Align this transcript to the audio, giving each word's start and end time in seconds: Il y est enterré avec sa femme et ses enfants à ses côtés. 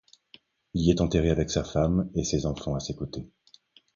Il 0.73 0.81
y 0.81 0.89
est 0.89 0.99
enterré 0.99 1.29
avec 1.29 1.51
sa 1.51 1.63
femme 1.63 2.09
et 2.15 2.23
ses 2.23 2.47
enfants 2.47 2.73
à 2.73 2.79
ses 2.79 2.95
côtés. 2.95 3.29